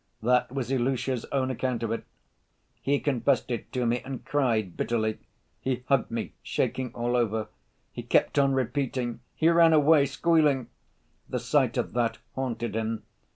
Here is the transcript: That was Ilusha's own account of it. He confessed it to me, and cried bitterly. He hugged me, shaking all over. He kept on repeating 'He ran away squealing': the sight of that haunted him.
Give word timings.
That 0.23 0.51
was 0.51 0.71
Ilusha's 0.71 1.25
own 1.25 1.51
account 1.51 1.83
of 1.83 1.91
it. 1.91 2.05
He 2.81 2.99
confessed 2.99 3.51
it 3.51 3.71
to 3.73 3.85
me, 3.85 3.99
and 3.99 4.25
cried 4.25 4.75
bitterly. 4.75 5.19
He 5.59 5.83
hugged 5.89 6.09
me, 6.09 6.33
shaking 6.41 6.91
all 6.95 7.15
over. 7.15 7.49
He 7.91 8.01
kept 8.01 8.39
on 8.39 8.53
repeating 8.55 9.19
'He 9.35 9.47
ran 9.49 9.73
away 9.73 10.07
squealing': 10.07 10.69
the 11.29 11.37
sight 11.37 11.77
of 11.77 11.93
that 11.93 12.17
haunted 12.33 12.75
him. 12.75 13.03